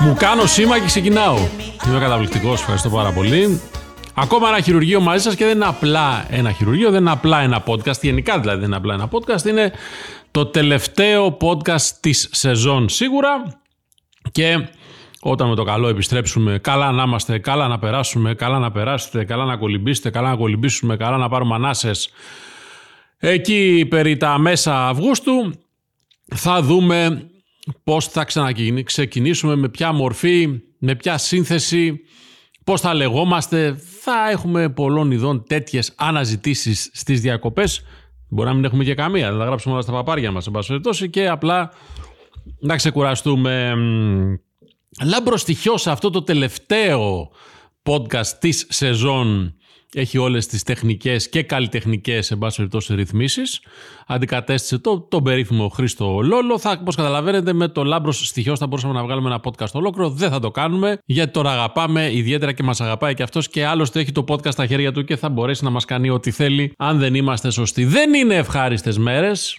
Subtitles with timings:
[0.00, 1.38] Μου κάνω σήμα και ξεκινάω.
[1.86, 3.60] Είμαι καταπληκτικός, ευχαριστώ πάρα πολύ.
[4.14, 7.62] Ακόμα ένα χειρουργείο μαζί σας και δεν είναι απλά ένα χειρουργείο, δεν είναι απλά ένα
[7.66, 8.00] podcast.
[8.00, 9.44] Γενικά δηλαδή δεν είναι απλά ένα podcast.
[9.44, 9.72] Είναι
[10.30, 13.60] το τελευταίο podcast της σεζόν σίγουρα.
[14.32, 14.68] Και
[15.20, 19.44] όταν με το καλό επιστρέψουμε, καλά να είμαστε, καλά να περάσουμε, καλά να περάσετε, καλά
[19.44, 22.10] να κολυμπήσετε, καλά να κολυμπήσουμε, καλά να πάρουμε ανάσες.
[23.18, 25.52] Εκεί περί τα μέσα Αυγούστου
[26.34, 27.30] θα δούμε
[27.84, 32.00] πώς θα ξαναξεκινήσουμε, με ποια μορφή, με ποια σύνθεση,
[32.64, 33.74] πώς θα λεγόμαστε.
[34.00, 37.84] Θα έχουμε πολλών ειδών τέτοιες αναζητήσεις στις διακοπές.
[38.28, 41.70] Μπορεί να μην έχουμε και καμία, δεν θα γράψουμε όλα στα παπάρια μας, και απλά
[42.60, 43.74] να ξεκουραστούμε.
[45.04, 47.30] Λάμπρο Στοιχειό σε αυτό το τελευταίο
[47.82, 49.56] podcast της σεζόν
[49.94, 53.60] έχει όλες τις τεχνικές και καλλιτεχνικές εν πάση περιπτώσει ρυθμίσεις.
[54.06, 56.58] Αντικατέστησε το, τον περίφημο Χρήστο Λόλο.
[56.58, 60.10] Θα, όπως καταλαβαίνετε με το λάμπρο στοιχείο θα μπορούσαμε να βγάλουμε ένα podcast ολόκληρο.
[60.10, 64.00] Δεν θα το κάνουμε γιατί τον αγαπάμε ιδιαίτερα και μας αγαπάει και αυτός και άλλωστε
[64.00, 66.98] έχει το podcast στα χέρια του και θα μπορέσει να μας κάνει ό,τι θέλει αν
[66.98, 67.84] δεν είμαστε σωστοί.
[67.84, 69.58] Δεν είναι ευχάριστες μέρες.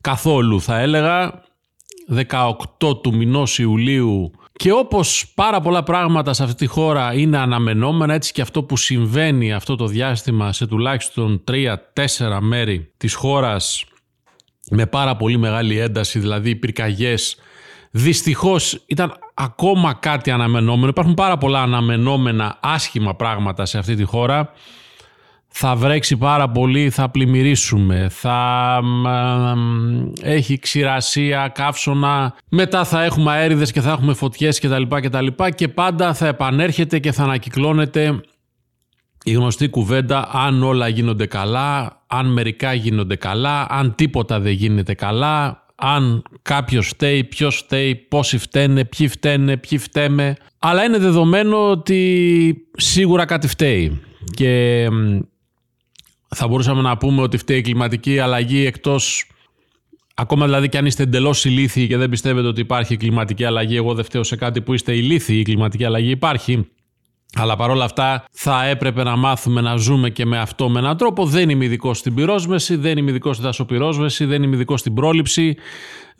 [0.00, 1.46] Καθόλου θα έλεγα.
[2.14, 8.14] 18 του μηνός Ιουλίου και όπως πάρα πολλά πράγματα σε αυτή τη χώρα είναι αναμενόμενα,
[8.14, 13.84] έτσι και αυτό που συμβαίνει αυτό το διάστημα σε τουλάχιστον 3-4 μέρη της χώρας
[14.70, 17.36] με πάρα πολύ μεγάλη ένταση, δηλαδή πυρκαγιές,
[17.90, 20.88] δυστυχώς ήταν ακόμα κάτι αναμενόμενο.
[20.88, 24.52] Υπάρχουν πάρα πολλά αναμενόμενα άσχημα πράγματα σε αυτή τη χώρα
[25.48, 28.80] θα βρέξει πάρα πολύ, θα πλημμυρίσουμε, θα
[30.22, 34.82] έχει ξηρασία, καύσωνα, μετά θα έχουμε αέριδες και θα έχουμε φωτιές κτλ.
[34.82, 35.26] κτλ.
[35.54, 38.20] Και πάντα θα επανέρχεται και θα ανακυκλώνεται
[39.24, 44.94] η γνωστή κουβέντα αν όλα γίνονται καλά, αν μερικά γίνονται καλά, αν τίποτα δεν γίνεται
[44.94, 50.36] καλά, αν κάποιος φταίει, ποιος φταίει, πόσοι φταίνε, ποιοι φταίνε, ποιοι φταίμε.
[50.58, 54.00] Αλλά είναι δεδομένο ότι σίγουρα κάτι φταίει.
[54.34, 54.86] Και
[56.28, 59.26] θα μπορούσαμε να πούμε ότι φταίει η κλιματική αλλαγή εκτός
[60.20, 63.94] Ακόμα δηλαδή και αν είστε εντελώς ηλίθιοι και δεν πιστεύετε ότι υπάρχει κλιματική αλλαγή, εγώ
[63.94, 66.68] δεν φταίω σε κάτι που είστε ηλίθιοι, η κλιματική αλλαγή υπάρχει.
[67.34, 71.26] Αλλά παρόλα αυτά θα έπρεπε να μάθουμε να ζούμε και με αυτό με έναν τρόπο.
[71.26, 75.56] Δεν είμαι ειδικός στην πυρόσβεση, δεν είμαι ειδικός στη δασοπυρόσβεση, δεν είμαι ειδικός στην πρόληψη,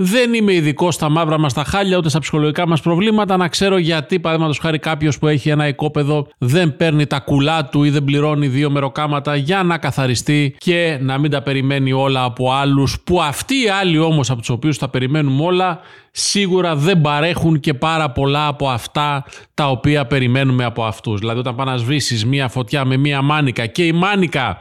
[0.00, 3.36] δεν είμαι ειδικός στα μαύρα μας τα χάλια ούτε στα ψυχολογικά μας προβλήματα.
[3.36, 7.84] Να ξέρω γιατί, παραδείγματος χάρη, κάποιος που έχει ένα οικόπεδο δεν παίρνει τα κουλά του
[7.84, 12.52] ή δεν πληρώνει δύο μεροκάματα για να καθαριστεί και να μην τα περιμένει όλα από
[12.52, 17.60] άλλους, που αυτοί οι άλλοι όμως από τους οποίους τα περιμένουμε όλα σίγουρα δεν παρέχουν
[17.60, 21.20] και πάρα πολλά από αυτά τα οποία περιμένουμε από αυτούς.
[21.20, 24.58] Δηλαδή όταν πάνε να σβήσεις μία φωτιά με μία μάνικα και η μάνικα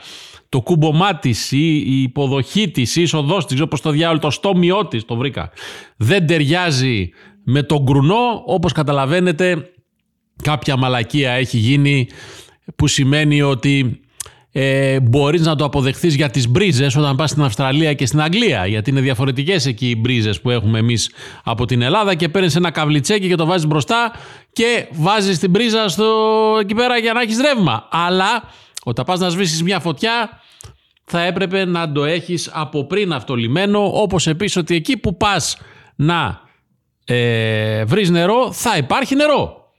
[0.50, 4.88] το κούμπομά της ή η υποδοχή της, η είσοδός της, όπως το διάολο, το στόμιό
[4.88, 5.52] της, το βρήκα.
[5.98, 7.10] Δεν ταιριάζει
[7.44, 9.72] με τον γκρουνό, όπως καταλαβαίνετε,
[10.44, 12.08] κάποια μαλακία έχει γίνει
[12.76, 14.02] που σημαίνει ότι
[14.52, 18.66] ε, μπορείς να το αποδεχθείς για τις μπρίζες όταν πας στην Αυστραλία και στην Αγγλία
[18.66, 21.12] γιατί είναι διαφορετικές εκεί οι μπρίζες που έχουμε εμείς
[21.44, 24.12] από την Ελλάδα και παίρνεις ένα καβλιτσέκι και το βάζεις μπροστά
[24.54, 26.06] και βάζεις την μπρίζα στο,
[26.62, 28.44] εκεί πέρα για να έχεις ρεύμα αλλά
[28.88, 30.42] όταν πας να σβήσεις μια φωτιά
[31.04, 35.58] θα έπρεπε να το έχεις από πριν αυτό λιμένο όπως επίσης ότι εκεί που πας
[35.96, 36.42] να
[37.06, 39.72] ε, βρεις νερό θα υπάρχει νερό.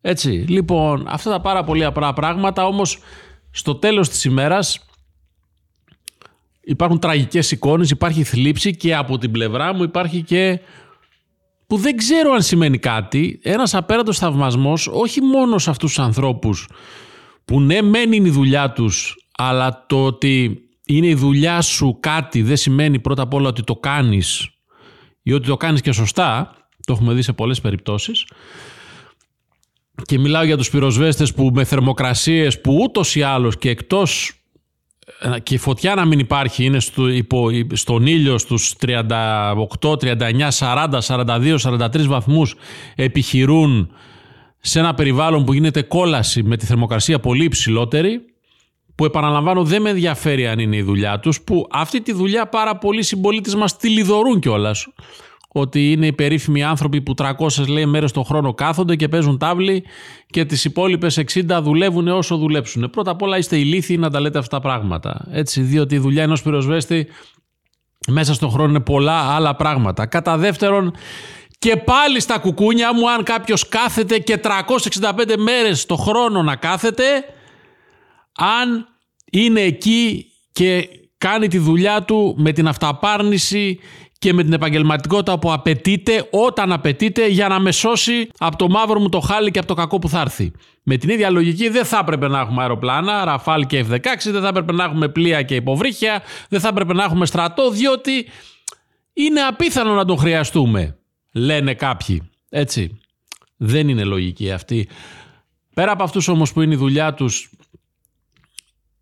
[0.00, 2.98] Έτσι, λοιπόν, αυτά τα πάρα πολύ απλά πράγματα όμως
[3.50, 4.84] στο τέλος της ημέρας
[6.60, 10.60] υπάρχουν τραγικές εικόνες, υπάρχει θλίψη και από την πλευρά μου υπάρχει και
[11.66, 16.68] που δεν ξέρω αν σημαίνει κάτι, ένας απέραντος θαυμασμός όχι μόνο σε αυτούς τους ανθρώπους
[17.46, 22.56] που ναι μένει η δουλειά τους αλλά το ότι είναι η δουλειά σου κάτι δεν
[22.56, 24.50] σημαίνει πρώτα απ' όλα ότι το κάνεις
[25.22, 26.52] ή ότι το κάνεις και σωστά,
[26.86, 28.26] το έχουμε δει σε πολλές περιπτώσεις.
[30.04, 34.32] Και μιλάω για τους πυροσβέστες που με θερμοκρασίες που ούτως ή άλλως και εκτός
[35.20, 38.96] ε, και η φωτιά να μην υπάρχει είναι στο, υπό, στον ήλιο στους 38,
[39.80, 42.54] 39, 40, 42, 43 βαθμούς
[42.94, 43.90] επιχειρούν
[44.66, 48.20] σε ένα περιβάλλον που γίνεται κόλαση με τη θερμοκρασία πολύ υψηλότερη
[48.94, 52.76] που επαναλαμβάνω δεν με ενδιαφέρει αν είναι η δουλειά τους που αυτή τη δουλειά πάρα
[52.76, 54.86] πολλοί συμπολίτες μας τη λιδωρούν κιόλας.
[55.48, 59.84] ότι είναι οι περίφημοι άνθρωποι που 300 λέει μέρες το χρόνο κάθονται και παίζουν τάβλη
[60.26, 62.90] και τις υπόλοιπες 60 δουλεύουν όσο δουλέψουν.
[62.90, 65.26] Πρώτα απ' όλα είστε ηλίθιοι να τα λέτε αυτά τα πράγματα.
[65.30, 67.06] Έτσι, διότι η δουλειά ενός πυροσβέστη
[68.08, 70.06] μέσα στον χρόνο είναι πολλά άλλα πράγματα.
[70.06, 70.92] Κατά δεύτερον,
[71.66, 77.04] Και πάλι στα κουκούνια μου, αν κάποιος κάθεται και 365 μέρες το χρόνο να κάθεται,
[78.36, 78.86] αν
[79.32, 83.78] είναι εκεί και κάνει τη δουλειά του με την αυταπάρνηση
[84.18, 89.00] και με την επαγγελματικότητα που απαιτείται όταν απαιτείται για να με σώσει από το μαύρο
[89.00, 90.52] μου το χάλι και από το κακό που θα έρθει.
[90.82, 94.48] Με την ίδια λογική δεν θα έπρεπε να έχουμε αεροπλάνα, Ραφάλ και F-16, δεν θα
[94.48, 98.26] έπρεπε να έχουμε πλοία και υποβρύχια, δεν θα έπρεπε να έχουμε στρατό, διότι
[99.12, 100.96] είναι απίθανο να τον χρειαστούμε,
[101.36, 102.30] λένε κάποιοι.
[102.48, 103.00] Έτσι.
[103.56, 104.88] Δεν είναι λογική αυτή.
[105.74, 107.50] Πέρα από αυτούς όμως που είναι η δουλειά τους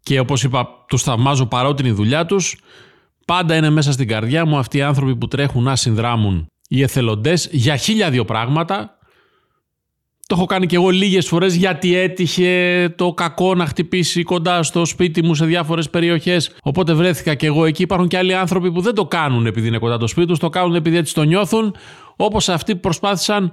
[0.02, 2.56] και όπως είπα τους θαυμάζω παρότι είναι η δουλειά τους,
[3.26, 7.48] πάντα είναι μέσα στην καρδιά μου αυτοί οι άνθρωποι που τρέχουν να συνδράμουν οι εθελοντές
[7.52, 8.98] για χίλια δύο πράγματα.
[10.26, 14.84] Το έχω κάνει και εγώ λίγες φορές γιατί έτυχε το κακό να χτυπήσει κοντά στο
[14.84, 16.50] σπίτι μου σε διάφορες περιοχές.
[16.62, 17.82] Οπότε βρέθηκα και εγώ εκεί.
[17.82, 20.48] Υπάρχουν και άλλοι άνθρωποι που δεν το κάνουν επειδή είναι κοντά το σπίτι τους, το
[20.48, 21.76] κάνουν επειδή έτσι το νιώθουν.
[22.16, 23.52] Όπως αυτοί που προσπάθησαν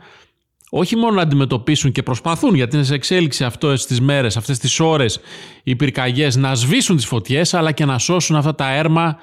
[0.69, 4.79] όχι μόνο να αντιμετωπίσουν και προσπαθούν γιατί είναι σε εξέλιξη αυτό τις μέρες, αυτές τις
[4.79, 5.19] ώρες
[5.63, 9.17] οι πυρκαγιές να σβήσουν τις φωτιές αλλά και να σώσουν αυτά τα έρμα,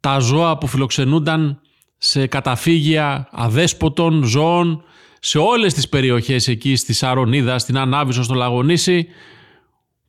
[0.00, 1.60] τα ζώα που φιλοξενούνταν
[1.98, 4.82] σε καταφύγια αδέσποτων ζώων
[5.20, 9.06] σε όλες τις περιοχές εκεί στη Σαρονίδα, στην Ανάβησο, στο Λαγονίσι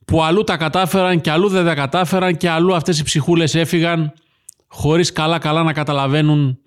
[0.04, 4.12] που αλλού τα κατάφεραν και αλλού δεν τα κατάφεραν και αλλού αυτές οι ψυχούλες έφυγαν
[4.68, 6.58] χωρίς καλά καλά να καταλαβαίνουν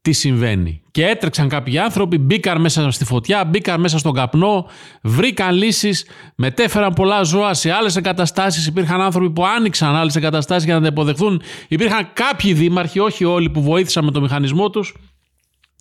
[0.00, 0.82] τι συμβαίνει.
[0.90, 4.66] Και έτρεξαν κάποιοι άνθρωποι, μπήκαν μέσα στη φωτιά, μπήκαν μέσα στον καπνό,
[5.02, 8.66] βρήκαν λύσεις, μετέφεραν πολλά ζώα σε άλλες εγκαταστάσεις.
[8.66, 11.42] Υπήρχαν άνθρωποι που άνοιξαν άλλες εγκαταστάσεις για να τα υποδεχθούν.
[11.68, 14.94] Υπήρχαν κάποιοι δήμαρχοι, όχι όλοι, που βοήθησαν με το μηχανισμό τους.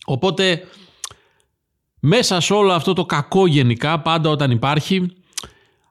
[0.06, 0.64] Οπότε
[2.06, 5.12] μέσα σε όλο αυτό το κακό γενικά, πάντα όταν υπάρχει,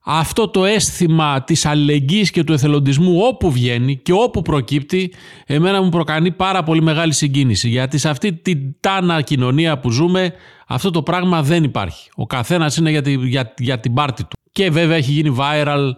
[0.04, 5.12] αυτό το αίσθημα της αλληλεγγύης και του εθελοντισμού όπου βγαίνει και όπου προκύπτει
[5.46, 10.32] εμένα μου προκανεί πάρα πολύ μεγάλη συγκίνηση γιατί σε αυτή την τάνα κοινωνία που ζούμε
[10.66, 12.10] αυτό το πράγμα δεν υπάρχει.
[12.14, 14.36] Ο καθένας είναι για, τη, για, για την πάρτη του.
[14.52, 15.90] Και βέβαια έχει γίνει viral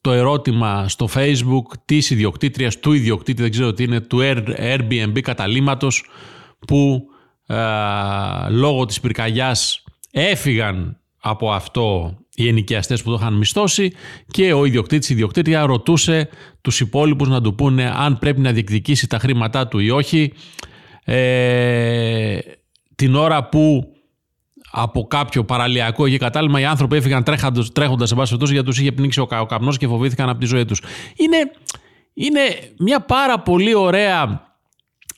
[0.00, 4.18] το ερώτημα στο facebook της ιδιοκτήτριας, του ιδιοκτήτη, δεν ξέρω τι είναι, του
[4.58, 6.04] Airbnb καταλήμματος
[6.66, 7.11] που ε,
[8.50, 13.92] λόγω της πυρκαγιάς έφυγαν από αυτό οι ενοικιαστές που το είχαν μισθώσει
[14.30, 16.28] και ο ιδιοκτήτης η ιδιοκτήτρια ρωτούσε
[16.60, 20.32] τους υπόλοιπους να του πούνε αν πρέπει να διεκδικήσει τα χρήματά του ή όχι
[21.04, 22.38] ε,
[22.94, 23.92] την ώρα που
[24.70, 28.92] από κάποιο παραλιακό ή κατάλημα οι άνθρωποι έφυγαν τρέχοντας, τρέχοντας σε βάση γιατί τους είχε
[28.92, 30.82] πνίξει ο, ο καπνός και φοβήθηκαν από τη ζωή τους.
[31.16, 31.36] Είναι,
[32.14, 32.40] είναι
[32.78, 34.51] μια πάρα πολύ ωραία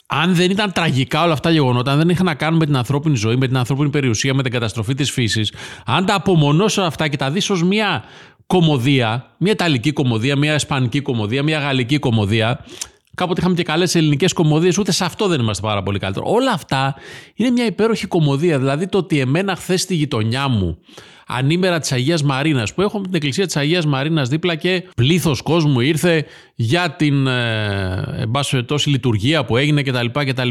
[0.07, 2.77] αν δεν ήταν τραγικά όλα αυτά τα γεγονότα, αν δεν είχαν να κάνουν με την
[2.77, 5.53] ανθρώπινη ζωή, με την ανθρώπινη περιουσία, με την καταστροφή της φύσης,
[5.87, 8.05] αν τα απομονώσω αυτά και τα δεις ως μια
[8.47, 12.65] κομμωδία, μια ιταλική κομμωδία, μια ισπανική κομμωδία, μια γαλλική κομμωδία,
[13.15, 16.27] Κάποτε είχαμε και καλές ελληνικές κομμωδίες, ούτε σε αυτό δεν είμαστε πάρα πολύ καλύτερο.
[16.29, 16.95] Όλα αυτά
[17.35, 18.59] είναι μια υπέροχη κομμωδία.
[18.59, 20.79] Δηλαδή το ότι εμένα χθες στη γειτονιά μου
[21.27, 25.81] ανήμερα της Αγίας Μαρίνας, που έχουμε την εκκλησία της Αγίας Μαρίνας δίπλα και πλήθος κόσμου
[25.81, 28.29] ήρθε για την ε,
[28.85, 30.07] λειτουργία που έγινε κτλ.
[30.13, 30.49] κτλ.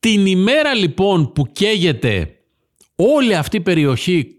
[0.00, 2.30] Την ημέρα λοιπόν που καίγεται
[2.96, 4.30] όλη αυτή η περιοχή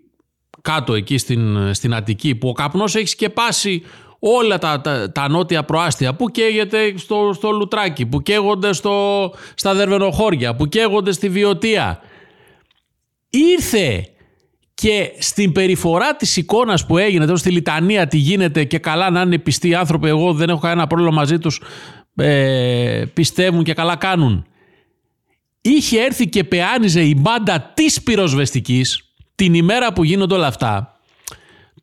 [0.62, 3.82] κάτω εκεί στην, στην Αττική που ο καπνός έχεις σκεπάσει
[4.20, 9.74] όλα τα, τα, τα νότια προάστια που καίγεται στο, στο Λουτράκι, που καίγονται στο, στα
[9.74, 12.00] Δερβενοχώρια, που καίγονται στη Βιωτία.
[13.30, 14.12] Ήρθε
[14.82, 19.22] και στην περιφορά της εικόνας που έγινε τώρα στη Λιτανία τι γίνεται και καλά να
[19.22, 21.62] είναι πιστοί άνθρωποι εγώ δεν έχω κανένα πρόβλημα μαζί τους
[22.16, 24.46] ε, πιστεύουν και καλά κάνουν
[25.62, 30.97] είχε έρθει και πεάνιζε η μπάντα της πυροσβεστικής την ημέρα που γίνονται όλα αυτά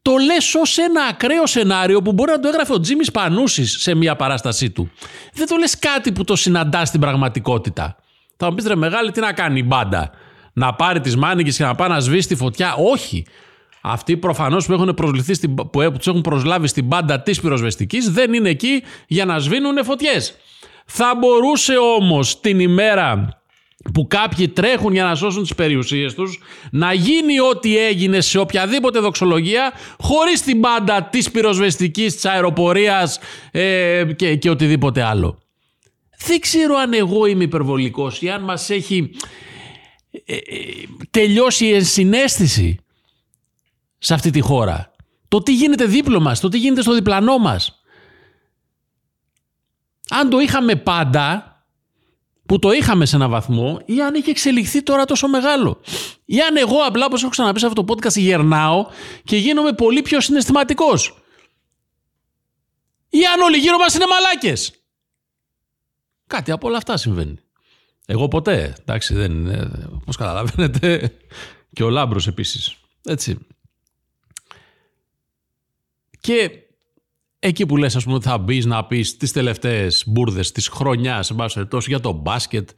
[0.05, 3.95] το λες ως ένα ακραίο σενάριο που μπορεί να το έγραφε ο Τζίμις Πανούσης σε
[3.95, 4.91] μια παράστασή του
[5.33, 7.97] δεν το λες κάτι που το συναντά στην πραγματικότητα
[8.37, 10.11] θα μου πεις ρε μεγάλη τι να κάνει η μπάντα;
[10.53, 13.27] Να πάρει τις μάνικες και να πάει να σβήσει τη φωτιά; Όχι.
[13.81, 18.49] Αυτοί προφανώς που, έχουν προσληφθεί που τους έχουν προσλάβει στην πάντα της πυροσβεστικής δεν είναι
[18.49, 20.37] εκεί για να σβήνουν φωτιές.
[20.87, 23.39] Θα μπορούσε όμως την ημέρα
[23.93, 28.99] που κάποιοι τρέχουν για να σώσουν τις περιουσίες τους, να γίνει ό,τι έγινε σε οποιαδήποτε
[28.99, 33.19] δοξολογία, χωρίς την πάντα της πυροσβεστικής, της αεροπορίας
[33.51, 35.39] ε, και, και οτιδήποτε άλλο.
[36.27, 39.11] Δεν ξέρω αν εγώ είμαι υπερβολικός ή αν μας έχει
[40.25, 40.41] ε, ε,
[41.11, 42.79] τελειώσει η ενσυναίσθηση
[43.99, 44.93] σε αυτή τη χώρα.
[45.29, 47.83] Το τι γίνεται δίπλο μας, το τι γίνεται στο διπλανό μας.
[50.09, 51.54] Αν το είχαμε πάντα,
[52.47, 55.81] που το είχαμε σε ένα βαθμό, ή αν είχε εξελιχθεί τώρα τόσο μεγάλο.
[56.25, 58.87] Ή αν εγώ απλά, όπως έχω ξαναπεί σε αυτό το podcast, γερνάω
[59.25, 61.19] και γίνομαι πολύ πιο συναισθηματικός.
[63.09, 64.73] Ή αν όλοι γύρω μας είναι μαλάκες.
[66.27, 67.39] Κάτι από όλα αυτά συμβαίνει.
[68.07, 68.75] Εγώ ποτέ.
[68.81, 69.71] Εντάξει, δεν είναι.
[70.05, 71.19] Πώ καταλαβαίνετε.
[71.73, 72.77] Και ο Λάμπρος επίσης.
[73.05, 73.39] Έτσι.
[76.21, 76.51] Και
[77.47, 81.27] εκεί που λες ας πούμε ότι θα μπεις να πεις τις τελευταίες μπουρδες της χρονιάς
[81.27, 82.69] σε βάση τόσο για το μπάσκετ,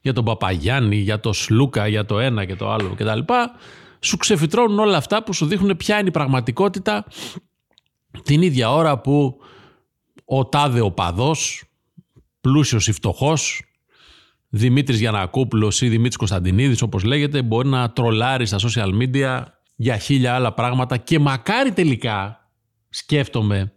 [0.00, 3.18] για τον Παπαγιάννη, για το Σλούκα, για το ένα και το άλλο κτλ.
[4.00, 7.04] Σου ξεφυτρώνουν όλα αυτά που σου δείχνουν ποια είναι η πραγματικότητα
[8.22, 9.36] την ίδια ώρα που
[10.24, 11.64] ο τάδε ο παδός,
[12.40, 13.62] πλούσιος ή φτωχός,
[14.48, 19.42] Δημήτρης Γιανακόπουλος ή Δημήτρης Κωνσταντινίδης όπως λέγεται μπορεί να τρολάρει στα social media
[19.76, 22.48] για χίλια άλλα πράγματα και μακάρι τελικά
[22.88, 23.72] σκέφτομαι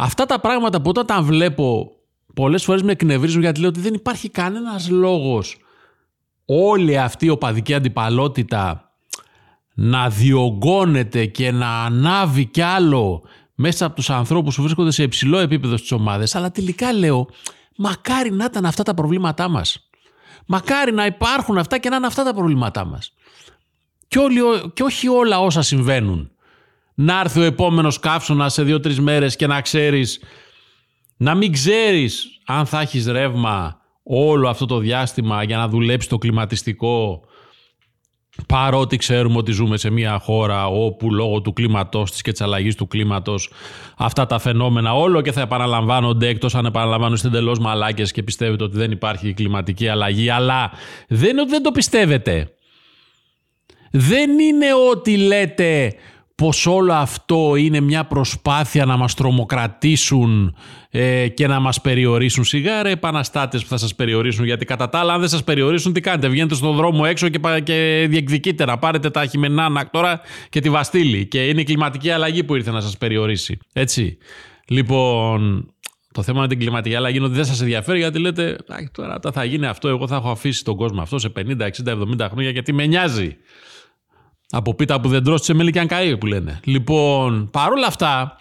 [0.00, 1.92] αυτά τα πράγματα που όταν τα βλέπω
[2.34, 5.56] πολλές φορές με εκνευρίζουν γιατί λέω ότι δεν υπάρχει κανένας λόγος
[6.44, 8.92] όλη αυτή η οπαδική αντιπαλότητα
[9.74, 13.22] να διωγγώνεται και να ανάβει κι άλλο
[13.54, 16.34] μέσα από τους ανθρώπους που βρίσκονται σε υψηλό επίπεδο στις ομάδες.
[16.34, 17.28] Αλλά τελικά λέω
[17.76, 19.88] μακάρι να ήταν αυτά τα προβλήματά μας.
[20.46, 23.12] Μακάρι να υπάρχουν αυτά και να είναι αυτά τα προβλήματά μας.
[24.08, 24.40] Και, όλοι,
[24.74, 26.30] και όχι όλα όσα συμβαίνουν
[27.00, 30.20] να έρθει ο επόμενος καύσωνας σε δύο-τρεις μέρες και να ξέρεις
[31.16, 36.18] να μην ξέρεις αν θα έχεις ρεύμα όλο αυτό το διάστημα για να δουλέψει το
[36.18, 37.20] κλιματιστικό
[38.46, 42.74] παρότι ξέρουμε ότι ζούμε σε μια χώρα όπου λόγω του κλίματός της και της αλλαγής
[42.74, 43.50] του κλίματος
[43.96, 48.76] αυτά τα φαινόμενα όλο και θα επαναλαμβάνονται εκτός αν επαναλαμβάνονται εντελώς μαλάκες και πιστεύετε ότι
[48.76, 50.70] δεν υπάρχει κλιματική αλλαγή αλλά
[51.08, 52.52] δεν είναι ότι δεν το πιστεύετε.
[53.90, 55.94] Δεν είναι ότι λέτε
[56.42, 60.56] πως όλο αυτό είναι μια προσπάθεια να μας τρομοκρατήσουν
[60.90, 62.44] ε, και να μας περιορίσουν.
[62.44, 65.92] Σιγά ρε επαναστάτες που θα σας περιορίσουν γιατί κατά τα άλλα αν δεν σας περιορίσουν
[65.92, 70.60] τι κάνετε; Βγαίνετε στον δρόμο έξω και, και διεκδικείτε να πάρετε τα χειμενά τώρα και
[70.60, 73.58] τη Βαστήλη και είναι η κλιματική αλλαγή που ήρθε να σας περιορίσει.
[73.72, 74.18] Έτσι.
[74.68, 75.72] Λοιπόν,
[76.12, 78.56] το θέμα με την κλιματική αλλαγή είναι ότι δεν σας ενδιαφέρει γιατί λέτε
[78.92, 79.88] τώρα θα γίνει αυτό.
[79.88, 83.36] Εγώ θα έχω αφήσει τον κόσμο αυτό σε 50, 60, 70 χρόνια γιατί με νοιάζει.
[84.50, 86.60] Από πίτα που δεν τρώστησε μέλι και αν καεί που λένε.
[86.64, 88.36] Λοιπόν, παρόλα αυτά,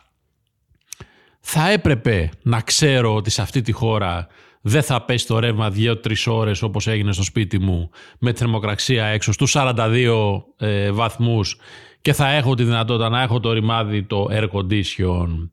[1.39, 4.27] θα έπρεπε να ξέρω ότι σε αυτή τη χώρα
[4.61, 5.95] δεν θα πέσει το ρεύμα 2-3
[6.25, 11.57] ώρες όπως έγινε στο σπίτι μου με θερμοκραξία έξω στους 42 ε, βαθμούς
[12.01, 15.49] και θα έχω τη δυνατότητα να έχω το ρημάδι το air condition.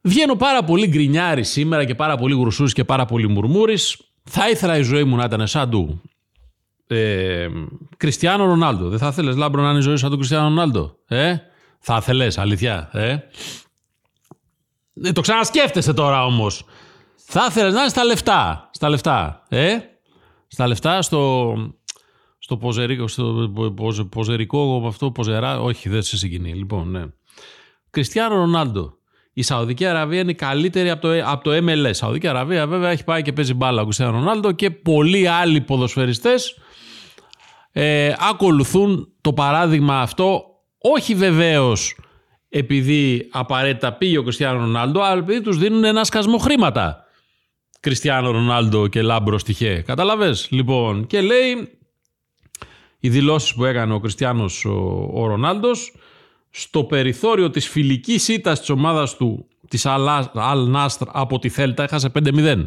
[0.00, 3.98] Βγαίνω πάρα πολύ γκρινιάρης σήμερα και πάρα πολύ γρουσούς και πάρα πολύ μουρμούρης.
[4.22, 6.02] Θα ήθελα η ζωή μου να ήταν σαν του
[6.86, 7.48] ε,
[7.96, 8.88] Κριστιανό Ρονάλντο.
[8.88, 10.96] Δεν θα ήθελε λάμπρο να είναι η ζωή σαν τον Κριστιανό Ρονάλντο.
[11.06, 11.36] Ε;
[11.78, 12.90] Θα ήθελε, αλήθεια.
[12.92, 13.16] Ε;
[15.02, 16.64] ε το ξανασκέφτεσαι τώρα όμως.
[17.16, 18.70] Θα ήθελε να είναι στα λεφτά.
[18.72, 19.42] Στα λεφτά.
[19.48, 19.76] Ε;
[20.46, 21.54] Στα λεφτά, στο,
[22.38, 26.54] στο ποζερικό, στο ποζερικό αυτό, ποζερά, όχι δεν σε συγκινεί.
[26.54, 27.04] Λοιπόν, ναι.
[27.90, 28.98] Κριστιανό Ρονάλντο.
[29.32, 31.88] Η Σαουδική Αραβία είναι καλύτερη από το, από το MLS.
[31.88, 35.60] Η Σαουδική Αραβία βέβαια έχει πάει και παίζει μπάλα ο Κριστιανό Ρονάλντο και πολλοί άλλοι
[35.60, 36.58] ποδοσφαιριστές
[37.76, 40.44] ε, ακολουθούν το παράδειγμα αυτό
[40.78, 41.96] όχι βεβαίως
[42.48, 47.04] επειδή απαραίτητα πήγε ο Κριστιάνο Ρονάλντο αλλά επειδή τους δίνουν ένα σκασμό χρήματα
[47.80, 49.82] Κριστιάνο Ρονάλντο και Λάμπρο Στοιχειέ.
[49.86, 51.78] Κατάλαβες; Λοιπόν και λέει
[53.00, 55.94] οι δηλώσεις που έκανε ο Κριστιανός ο, ο Ρονάλντος
[56.50, 62.12] στο περιθώριο της φιλικής ήττας της ομάδας του της Αλ Νασρ από τη Θέλτα έχασε
[62.14, 62.64] 5-0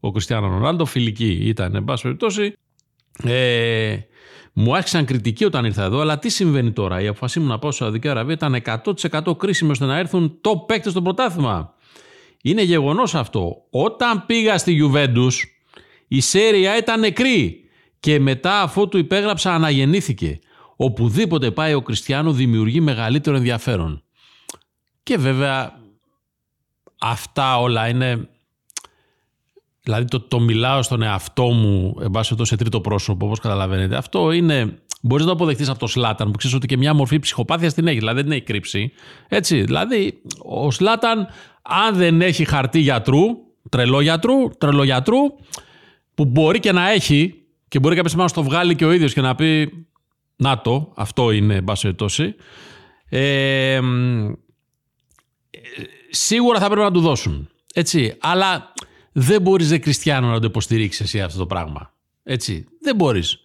[0.00, 2.56] ο Κριστιάνο Ρονάλντο φιλική ήταν εν πάση περιπτώσει
[3.22, 3.96] ε,
[4.52, 7.70] μου άρχισαν κριτική όταν ήρθα εδώ, αλλά τι συμβαίνει τώρα; Η αποφασή μου να πάω
[7.70, 8.62] στη Σαουδική Αραβία ήταν
[9.24, 11.74] 100% κρίσιμη ώστε να έρθουν το παίκτες στο πρωτάθλημα.
[12.42, 13.56] Είναι γεγονός αυτό.
[13.70, 15.44] Όταν πήγα στη Γιουβέντους,
[16.08, 17.64] η Σέρια ήταν νεκρή
[18.00, 20.38] και μετά αφού του υπέγραψα αναγεννήθηκε.
[20.76, 24.02] Οπουδήποτε πάει ο Κριστιανό δημιουργεί μεγαλύτερο ενδιαφέρον.
[25.02, 25.78] Και βέβαια
[27.00, 28.28] αυτά όλα είναι
[29.84, 33.96] Δηλαδή το, το μιλάω στον εαυτό μου, εν πάση σε τρίτο πρόσωπο, όπως καταλαβαίνετε.
[33.96, 34.78] Αυτό είναι.
[35.00, 37.86] Μπορείς να το αποδεχτείς από το Σλάταν, που ξέρεις ότι και μια μορφή ψυχοπάθειας την
[37.86, 37.98] έχει.
[37.98, 38.92] Δηλαδή δεν έχει κρύψει.
[39.28, 39.62] Έτσι.
[39.62, 41.26] Δηλαδή, ο Σλάταν,
[41.62, 43.20] αν δεν έχει χαρτί γιατρού,
[43.68, 45.18] τρελό γιατρού, τρελό γιατρού,
[46.14, 47.34] που μπορεί και να έχει,
[47.68, 49.70] και μπορεί κάποια στιγμή να το βγάλει και ο ίδιος και να πει
[50.36, 51.94] Να το, αυτό είναι, εν πάση
[53.08, 53.80] ε,
[56.10, 57.48] σίγουρα θα πρέπει να του δώσουν.
[57.74, 58.16] Έτσι.
[58.20, 58.72] Αλλά
[59.16, 61.92] δεν μπορείς ρε Κριστιανό να το υποστηρίξεις εσύ αυτό το πράγμα.
[62.22, 62.66] Έτσι.
[62.80, 63.38] Δεν μπορείς.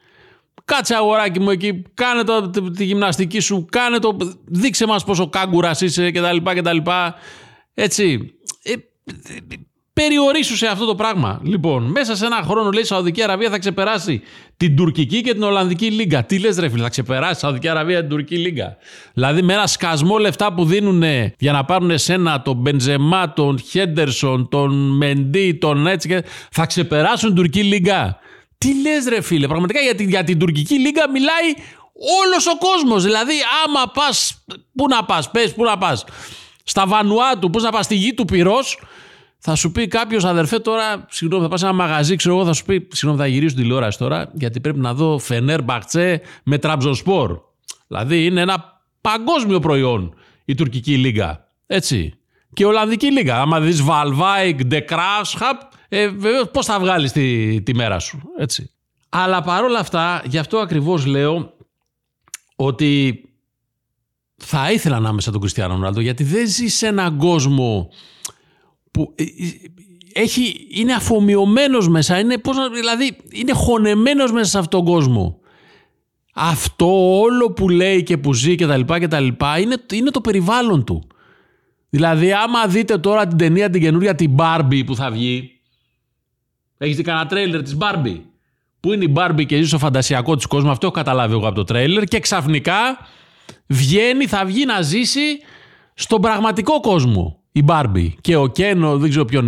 [0.66, 5.82] Κάτσε αγοράκι μου εκεί, κάνε το, τη γυμναστική σου, κάνε το, δείξε μας πόσο κάγκουρας
[5.82, 6.78] είσαι κτλ.
[7.74, 8.34] Έτσι.
[8.64, 8.74] Ε,
[10.02, 11.40] περιορίσου σε αυτό το πράγμα.
[11.44, 14.22] Λοιπόν, μέσα σε ένα χρόνο λέει η Σαουδική Αραβία θα ξεπεράσει
[14.58, 16.24] την τουρκική και την Ολλανδική Λίγκα.
[16.24, 18.78] Τι λες, ρε φίλε, θα ξεπεράσει η Σαουδική Αραβία την τουρκική Λίγκα;
[19.14, 21.04] Δηλαδή με ένα σκασμό λεφτά που δίνουν
[21.38, 27.28] για να πάρουν εσένα τον Μπενζεμά, τον Χέντερσον, τον Μεντί, τον έτσι και θα ξεπεράσουν
[27.28, 28.20] την τουρκική Λίγκα.
[28.58, 31.54] Τι λες ρε φίλε, πραγματικά για την, για την τουρκική λίγα μιλάει
[32.24, 33.04] όλος ο κόσμος.
[33.04, 33.34] Δηλαδή
[33.66, 34.44] άμα πας,
[34.76, 36.04] πού να πας, πες πού να πας.
[36.64, 38.80] Στα Βανουάτου, πούς να πας στη γη του πυρός,
[39.40, 42.54] θα σου πει κάποιος αδερφέ τώρα, συγγνώμη, θα πας σε ένα μαγαζί, ξέρω εγώ, θα
[42.54, 47.40] σου πει, συγγνώμη, θα γυρίσω τηλεόραση τώρα, γιατί πρέπει να δω Φενέρ Μπαχτσέ με Τραμπζοσπορ.
[47.88, 50.14] Δηλαδή είναι ένα παγκόσμιο προϊόν
[50.46, 51.48] η τουρκική λίγα.
[51.68, 52.14] Έτσι.
[52.54, 53.42] Και η Ολλανδική λίγα.
[53.42, 58.22] Άμα δεις Βαλβάικ, Ντεκράσχαπ, ε, βεβαίως πώς θα βγάλεις τη, τη μέρα σου.
[58.38, 58.72] Έτσι.
[59.10, 61.54] Αλλά παρόλα αυτά, γι' αυτό ακριβώς λέω
[62.56, 63.24] ότι
[64.36, 67.90] θα ήθελα να είμαι σαν τον Κριστιανό Ρονάλντο, γιατί δεν ζει σε έναν κόσμο
[68.92, 69.28] που ε, ε,
[70.14, 75.40] έχει, είναι αφομοιωμένος μέσα, είναι, πώς να, δηλαδή είναι χωνεμένος μέσα σε αυτόν τον κόσμο.
[76.34, 80.10] Αυτό όλο που λέει και που ζει και τα λοιπά και τα λοιπά είναι, είναι
[80.10, 81.08] το περιβάλλον του.
[81.90, 85.60] Δηλαδή άμα δείτε τώρα την ταινία την καινούρια την Barbie που θα βγει
[86.78, 88.22] έχεις δει κανένα τρέιλερ της Barbie;
[88.80, 91.56] Που είναι η Barbie και ζει στο φαντασιακό της κόσμο αυτό έχω καταλάβει εγώ από
[91.56, 93.08] το τρέιλερ και ξαφνικά
[93.68, 95.40] βγαίνει, θα βγει να ζήσει
[95.94, 99.48] στον πραγματικό κόσμο η Μπάρμπι και ο Κένο, δεν ξέρω ποιον.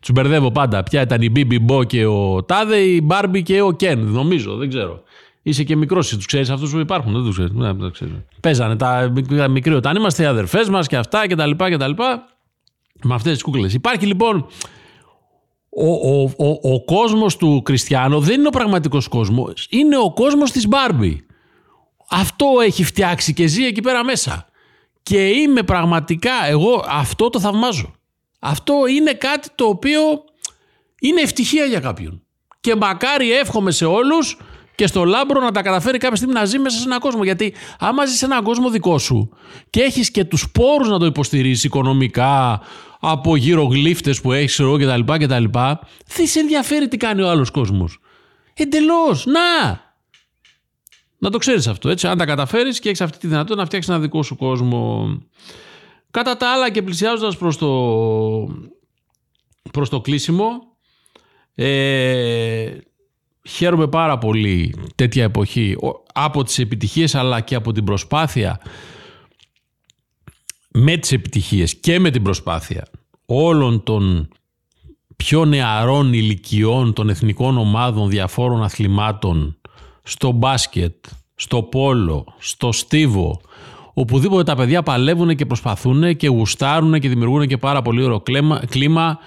[0.00, 0.82] Του μπερδεύω πάντα.
[0.82, 4.68] Ποια ήταν η Μπίμπι Μπό και ο Τάδε, η Μπάρμπι και ο Κέν, νομίζω, δεν
[4.68, 5.02] ξέρω.
[5.42, 7.12] Είσαι και μικρός, τους ξέρεις αυτούς που υπάρχουν.
[7.12, 7.52] Δεν τους ξέρεις.
[7.52, 8.10] Ναι, δεν ξέρω.
[8.40, 9.12] Παίζανε τα
[9.50, 12.26] μικροί όταν είμαστε οι αδερφές μας και αυτά και τα λοιπά και τα λοιπά.
[13.02, 13.74] Με αυτές τις κούκλες.
[13.74, 14.46] Υπάρχει λοιπόν.
[15.74, 20.50] Ο, ο, ο, ο κόσμος του Κριστιανό δεν είναι ο πραγματικός κόσμος, είναι ο κόσμος
[20.50, 21.26] της Μπάρμπι.
[22.10, 24.46] Αυτό έχει φτιάξει και ζει εκεί πέρα μέσα.
[25.02, 27.94] Και είμαι πραγματικά, εγώ αυτό το θαυμάζω.
[28.38, 30.00] Αυτό είναι κάτι το οποίο
[31.00, 32.22] είναι ευτυχία για κάποιον.
[32.60, 34.38] Και μακάρι εύχομαι σε όλους
[34.74, 37.24] και στο λάμπρο να τα καταφέρει κάποια στιγμή να ζει μέσα σε έναν κόσμο.
[37.24, 39.36] Γιατί άμα ζεις σε έναν κόσμο δικό σου
[39.70, 42.60] και έχεις και τους πόρους να το υποστηρίζει οικονομικά,
[43.00, 45.44] από γύρω γλύφτες που έχεις ξέρω, κτλ, κτλ.
[46.06, 48.00] Δεν σε ενδιαφέρει τι κάνει ο άλλος κόσμος.
[48.54, 49.26] Εντελώς.
[49.26, 49.80] Να!
[51.22, 52.06] Να το ξέρεις αυτό, έτσι.
[52.06, 55.08] Αν τα καταφέρεις και έχεις αυτή τη δυνατότητα να φτιάξεις ένα δικό σου κόσμο.
[56.10, 57.68] Κατά τα άλλα και πλησιάζοντας προς το,
[59.72, 60.46] προς το κλείσιμο,
[61.54, 62.76] ε,
[63.48, 65.76] χαίρομαι πάρα πολύ τέτοια εποχή
[66.12, 68.60] από τις επιτυχίες αλλά και από την προσπάθεια
[70.68, 72.86] με τις επιτυχίες και με την προσπάθεια
[73.26, 74.28] όλων των
[75.16, 79.56] πιο νεαρών ηλικιών των εθνικών ομάδων διαφόρων αθλημάτων
[80.02, 80.94] στο μπάσκετ,
[81.34, 83.40] στο πόλο, στο στίβο,
[83.94, 88.22] οπουδήποτε τα παιδιά παλεύουν και προσπαθούν και γουστάρουν και δημιουργούν και πάρα πολύ ωραίο
[88.68, 89.18] κλίμα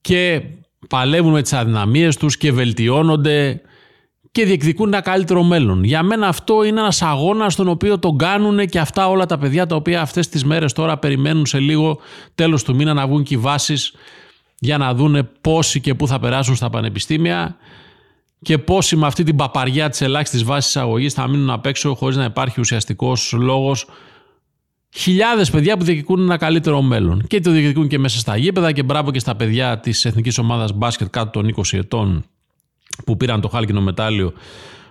[0.00, 0.42] και
[0.88, 3.60] παλεύουν με τις αδυναμίες τους και βελτιώνονται
[4.30, 5.84] και διεκδικούν ένα καλύτερο μέλλον.
[5.84, 9.66] Για μένα αυτό είναι ένας αγώνας στον οποίο τον κάνουν και αυτά όλα τα παιδιά
[9.66, 11.98] τα οποία αυτές τις μέρες τώρα περιμένουν σε λίγο
[12.34, 13.94] τέλος του μήνα να βγουν και οι βάσεις
[14.58, 17.56] για να δούνε πόσοι και πού θα περάσουν στα πανεπιστήμια
[18.42, 22.16] και πόσοι με αυτή την παπαριά της ελάχιστης βάσης αγωγή θα μείνουν απ' έξω χωρίς
[22.16, 23.86] να υπάρχει ουσιαστικός λόγος.
[24.96, 27.26] Χιλιάδες παιδιά που διεκδικούν ένα καλύτερο μέλλον.
[27.26, 30.72] Και το διεκδικούν και μέσα στα γήπεδα και μπράβο και στα παιδιά της εθνικής ομάδας
[30.72, 32.24] μπάσκετ κάτω των 20 ετών
[33.04, 34.32] που πήραν το χάλκινο μετάλλιο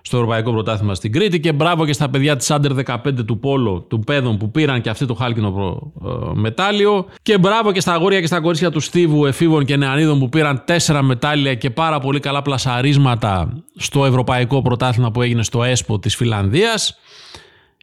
[0.07, 3.81] στο Ευρωπαϊκό Πρωτάθλημα στην Κρήτη και μπράβο και στα παιδιά της Άντερ 15 του Πόλο,
[3.81, 7.05] του Πέδων που πήραν και αυτή το χάλκινο προ, ε, μετάλλιο.
[7.21, 10.61] Και μπράβο και στα αγόρια και στα κορίτσια του Στίβου, εφήβων και νεανίδων που πήραν
[10.65, 16.15] τέσσερα μετάλλια και πάρα πολύ καλά πλασαρίσματα στο Ευρωπαϊκό Πρωτάθλημα που έγινε στο ΕΣΠΟ της
[16.15, 16.97] Φιλανδίας.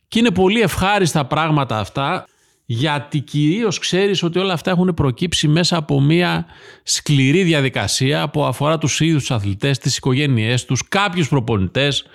[0.08, 2.26] Και είναι πολύ ευχάριστα πράγματα αυτά
[2.66, 6.46] γιατί κυρίως ξέρεις ότι όλα αυτά έχουν προκύψει μέσα από μια
[6.82, 12.06] σκληρή διαδικασία που αφορά τους ίδιους τους αθλητές, τις οικογένειές τους, κάποιους προπονητές,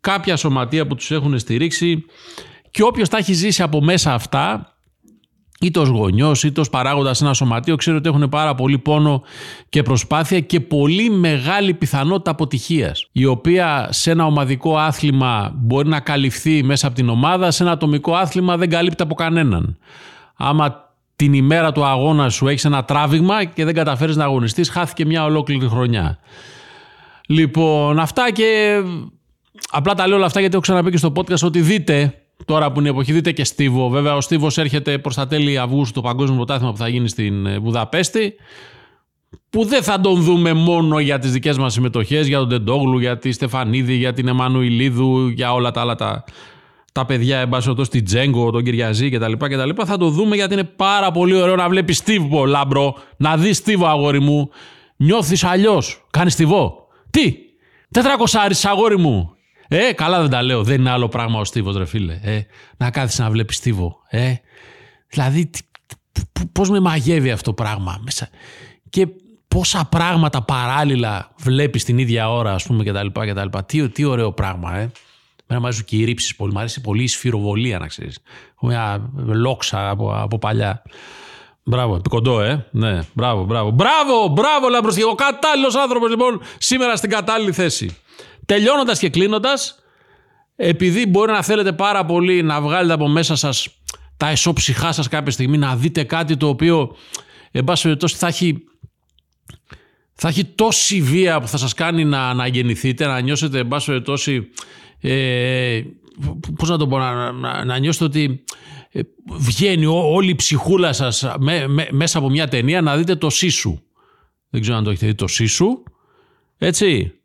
[0.00, 2.04] κάποια σωματεία που τους έχουν στηρίξει.
[2.70, 4.74] Και όποιος τα έχει ζήσει από μέσα αυτά
[5.60, 9.22] είτε ω γονιός είτε ω παράγοντα σε ένα σωματείο, ξέρει ότι έχουν πάρα πολύ πόνο
[9.68, 13.08] και προσπάθεια και πολύ μεγάλη πιθανότητα αποτυχίας.
[13.12, 17.72] Η οποία σε ένα ομαδικό άθλημα μπορεί να καλυφθεί μέσα από την ομάδα, σε ένα
[17.72, 19.78] ατομικό άθλημα δεν καλύπτει από κανέναν.
[20.36, 25.06] Άμα την ημέρα του αγώνα σου έχεις ένα τράβηγμα και δεν καταφέρεις να αγωνιστείς, χάθηκε
[25.06, 26.18] μια ολόκληρη χρονιά.
[27.26, 28.80] Λοιπόν, αυτά και.
[29.70, 32.78] Απλά τα λέω όλα αυτά γιατί έχω ξαναπεί και στο podcast ότι δείτε Τώρα που
[32.78, 33.88] είναι η εποχή, δείτε και Στίβο.
[33.88, 37.46] Βέβαια, ο Στίβος έρχεται προς τα τέλη Αυγούστου το παγκόσμιο πρωτάθλημα που θα γίνει στην
[37.46, 38.34] ε, Βουδαπέστη.
[39.50, 43.18] Που δεν θα τον δούμε μόνο για τις δικές μας συμμετοχές, για τον Τεντόγλου, για
[43.18, 46.24] τη Στεφανίδη, για την Εμμανουιλίδου, για όλα τα άλλα τα,
[46.92, 49.70] τα παιδιά, εν πάση την Τζέγκο, τον Κυριαζή κτλ, κτλ.
[49.86, 53.86] Θα το δούμε γιατί είναι πάρα πολύ ωραίο να βλέπεις Στίβο, λάμπρο, να δεις Στίβο,
[53.86, 54.50] αγόρι μου.
[54.96, 56.06] Νιώθεις αλλιώς.
[56.10, 56.86] Κάνεις Στίβο.
[57.10, 57.36] Τι,
[57.90, 59.34] τετρακοσάρις, αγόρι μου.
[59.72, 60.62] Ε, καλά δεν τα λέω.
[60.62, 62.20] Δεν είναι άλλο πράγμα ο Στίβος, ρε φίλε.
[62.22, 62.40] Ε,
[62.76, 63.96] να κάθεσαι να βλέπεις Στίβο.
[64.08, 64.34] Ε,
[65.08, 65.50] δηλαδή,
[66.52, 68.28] πώς με μαγεύει αυτό το πράγμα μέσα.
[68.90, 69.06] Και
[69.48, 73.06] πόσα πράγματα παράλληλα βλέπεις την ίδια ώρα, ας πούμε, κτλ.
[73.06, 73.58] κτλ.
[73.66, 74.90] Τι, τι ωραίο πράγμα, ε.
[75.46, 76.52] Μένα μου αρέσουν και οι ρήψεις πολύ.
[76.52, 78.18] Μου αρέσει πολύ η σφυροβολία, να ξέρεις.
[78.54, 80.82] Έχω μια λόξα από, από παλιά.
[81.62, 82.66] Μπράβο, επικοντό, ε.
[82.70, 83.70] Ναι, μπράβο, μπράβο.
[83.70, 85.02] Μπράβο, μπράβο, Λαμπροστή.
[85.02, 87.96] Ο κατάλληλος άνθρωπος, λοιπόν, σήμερα στην κατάλληλη θέση.
[88.50, 89.78] Τελειώνοντας και κλείνοντας,
[90.56, 93.68] επειδή μπορεί να θέλετε πάρα πολύ να βγάλετε από μέσα σας
[94.16, 96.96] τα εσώψυχά σας κάποια στιγμή, να δείτε κάτι το οποίο,
[97.50, 98.64] εν πάση περιπτώσει, θα έχει
[100.12, 103.86] θα έχει τόση βία που θα σας κάνει να, να γεννηθείτε, να νιώσετε, εν πάση
[103.86, 104.48] περιπτώσει,
[105.00, 105.82] ε,
[106.56, 108.44] πώς να το πω, να, να, να νιώσετε ότι
[108.90, 113.16] ε, βγαίνει ό, όλη η ψυχούλα σας με, με, μέσα από μια ταινία να δείτε
[113.16, 113.78] το Σίσου.
[114.50, 115.82] Δεν ξέρω αν το έχετε δει το Σίσου.
[116.58, 117.19] Έτσι.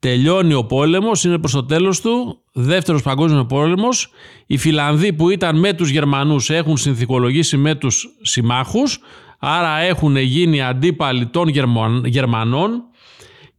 [0.00, 2.38] Τελειώνει ο πόλεμος, είναι προς το τέλος του.
[2.52, 4.10] Δεύτερος παγκόσμιος πόλεμος.
[4.46, 8.98] Οι Φιλανδοί που ήταν με τους Γερμανούς έχουν συνθηκολογήσει με τους συμμάχους.
[9.38, 11.48] Άρα έχουν γίνει αντίπαλοι των
[12.04, 12.82] Γερμανών.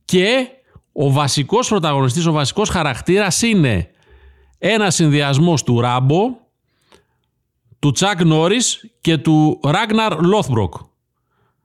[0.05, 0.47] Και
[0.91, 3.89] ο βασικός πρωταγωνιστής, ο βασικός χαρακτήρας είναι
[4.57, 6.21] ένας συνδυασμός του Ράμπο,
[7.79, 10.73] του Τσακ Νόρις και του Ράγναρ Λόθμπροκ.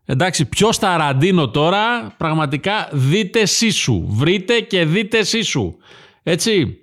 [0.08, 4.04] Εντάξει, ποιος Ταραντίνο τώρα, πραγματικά δείτε Σίσου.
[4.08, 5.76] Βρείτε και δείτε Σίσου.
[6.22, 6.78] Έτσι,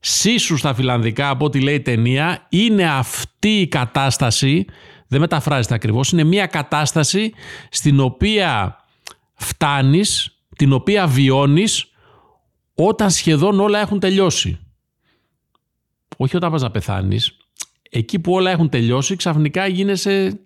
[0.00, 4.64] Σίσου στα φινλανδικά, από ό,τι λέει η ταινία, είναι αυτή η κατάσταση,
[5.06, 7.32] δεν μεταφράζεται ακριβώς, είναι μια κατάσταση
[7.70, 8.76] στην οποία
[9.34, 11.90] φτάνεις, την οποία βιώνεις
[12.74, 14.58] όταν σχεδόν όλα έχουν τελειώσει.
[16.16, 17.36] Όχι όταν πας να πεθάνεις,
[17.90, 20.40] εκεί που όλα έχουν τελειώσει, ξαφνικά γίνεσαι,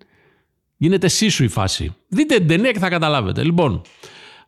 [0.84, 1.94] γίνεται σύσου η φάση.
[2.08, 3.44] Δείτε την ταινία και θα καταλάβετε.
[3.44, 3.82] Λοιπόν,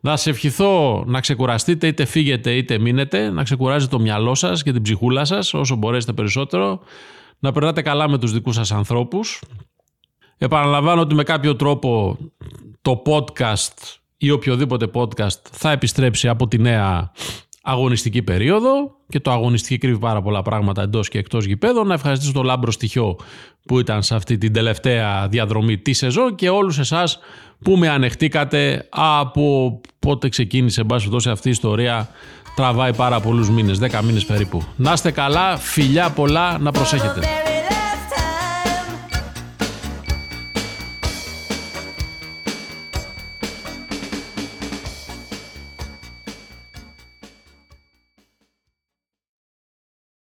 [0.01, 4.71] θα σε ευχηθώ να ξεκουραστείτε, είτε φύγετε είτε μείνετε, να ξεκουράζετε το μυαλό σας και
[4.71, 6.79] την ψυχούλα σας όσο μπορέσετε περισσότερο,
[7.39, 9.41] να περνάτε καλά με τους δικούς σας ανθρώπους.
[10.37, 12.17] Επαναλαμβάνω ότι με κάποιο τρόπο
[12.81, 17.11] το podcast ή οποιοδήποτε podcast θα επιστρέψει από τη νέα
[17.69, 21.87] αγωνιστική περίοδο και το αγωνιστική κρύβει πάρα πολλά πράγματα εντός και εκτός γηπέδων.
[21.87, 23.15] Να ευχαριστήσω τον Λάμπρο Στοιχειό
[23.65, 27.19] που ήταν σε αυτή την τελευταία διαδρομή τη σεζόν και όλους εσάς
[27.63, 32.09] που με ανεχτήκατε από πότε ξεκίνησε αυτή η ιστορία
[32.55, 34.63] τραβάει πάρα πολλούς μήνες, 10 μήνες περίπου.
[34.75, 37.19] Να είστε καλά, φιλιά πολλά, να προσέχετε.